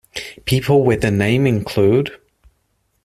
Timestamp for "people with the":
0.45-1.11